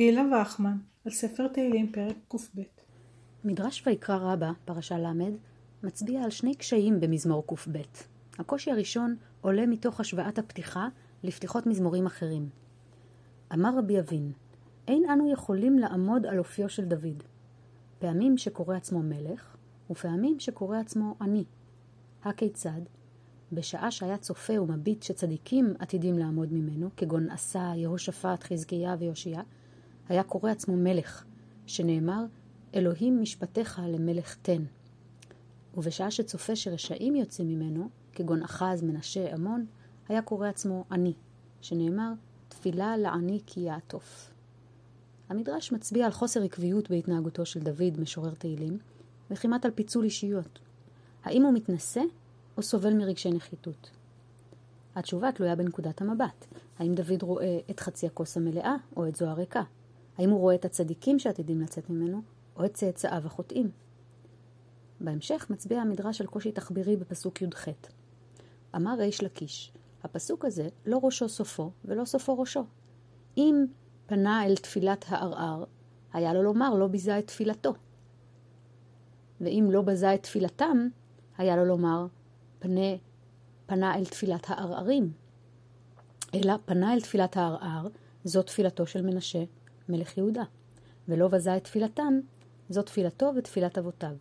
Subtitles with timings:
[0.00, 2.38] גילה וחמן, על ספר תהילים פרק קב.
[3.44, 5.36] מדרש ויקרא רבה, פרשה ל',
[5.82, 7.56] מצביע על שני קשיים במזמור קב.
[8.38, 10.88] הקושי הראשון עולה מתוך השוואת הפתיחה
[11.22, 12.48] לפתיחות מזמורים אחרים.
[13.52, 14.32] אמר רבי אבין,
[14.88, 17.22] אין אנו יכולים לעמוד על אופיו של דוד.
[17.98, 19.56] פעמים שקורא עצמו מלך,
[19.90, 21.44] ופעמים שקורא עצמו עני.
[22.24, 22.80] הכיצד?
[23.52, 29.40] בשעה שהיה צופה ומביט שצדיקים עתידים לעמוד ממנו, כגון עשה, יהושפט, חזקיה ויושיע,
[30.10, 31.24] היה קורא עצמו מלך,
[31.66, 32.24] שנאמר,
[32.74, 34.62] אלוהים משפטיך למלך תן.
[35.76, 39.66] ובשעה שצופה שרשעים יוצאים ממנו, כגון אחז, מנשה, עמון,
[40.08, 41.12] היה קורא עצמו עני,
[41.60, 42.12] שנאמר,
[42.48, 44.30] תפילה לעני כי יעטוף.
[45.28, 48.78] המדרש מצביע על חוסר עקביות בהתנהגותו של דוד, משורר תהילים,
[49.30, 50.58] וכמעט על פיצול אישיות.
[51.24, 52.02] האם הוא מתנשא
[52.56, 53.90] או סובל מרגשי נחיתות?
[54.94, 56.46] התשובה תלויה בנקודת המבט.
[56.78, 59.62] האם דוד רואה את חצי הכוס המלאה או את זו הריקה?
[60.18, 62.22] האם הוא רואה את הצדיקים שעתידים לצאת ממנו,
[62.56, 63.70] או את צאצאיו החוטאים?
[65.00, 67.68] בהמשך מצביע המדרש על קושי תחבירי בפסוק י"ח.
[68.76, 69.72] אמר ריש לקיש,
[70.02, 72.64] הפסוק הזה לא ראשו סופו ולא סופו ראשו.
[73.36, 73.64] אם
[74.06, 75.64] פנה אל תפילת הערער,
[76.12, 77.74] היה לו לומר לא ביזה את תפילתו.
[79.40, 80.88] ואם לא בזה את תפילתם,
[81.38, 82.06] היה לו לומר
[82.58, 82.96] פנה,
[83.66, 85.12] פנה אל תפילת הערערים.
[86.34, 87.88] אלא פנה אל תפילת הערער,
[88.24, 89.44] זו תפילתו של מנשה,
[89.90, 90.44] מלך יהודה.
[91.08, 92.20] ולא בזה את תפילתם,
[92.68, 94.16] זו תפילתו ותפילת אבותיו.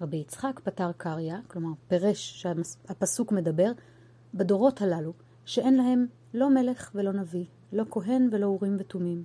[0.00, 3.72] רבי יצחק פתר קריא, כלומר פירש שהפסוק מדבר,
[4.34, 5.12] בדורות הללו,
[5.44, 9.24] שאין להם לא מלך ולא נביא, לא כהן ולא אורים ותומים,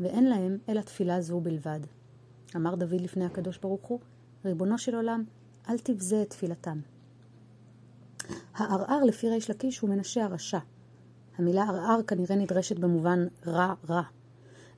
[0.00, 1.80] ואין להם אלא תפילה זו בלבד.
[2.56, 4.00] אמר דוד לפני הקדוש ברוך הוא,
[4.44, 5.24] ריבונו של עולם,
[5.68, 6.80] אל תבזה את תפילתם.
[8.54, 10.58] הערער לפי ריש לקיש הוא מנשה הרשע.
[11.38, 14.02] המילה ערער כנראה נדרשת במובן רע רע.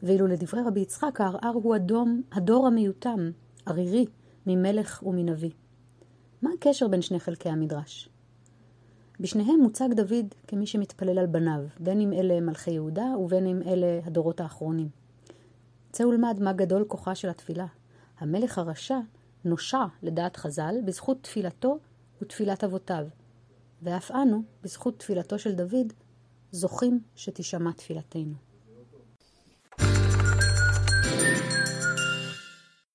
[0.02, 3.30] ואילו לדברי רבי יצחק הערער הוא אדום, הדור המיותם,
[3.66, 4.06] ערירי,
[4.46, 5.50] ממלך ומנביא.
[6.42, 8.08] מה הקשר בין שני חלקי המדרש?
[9.20, 14.00] בשניהם מוצג דוד כמי שמתפלל על בניו, בין אם אלה מלכי יהודה ובין אם אלה
[14.04, 14.88] הדורות האחרונים.
[15.92, 17.66] צא ולמד מה גדול כוחה של התפילה.
[18.18, 18.98] המלך הרשע
[19.44, 21.78] נושע, לדעת חז"ל, בזכות תפילתו
[22.22, 23.06] ותפילת אבותיו,
[23.82, 25.92] ואף אנו, בזכות תפילתו של דוד,
[26.52, 28.49] זוכים שתישמע תפילתנו.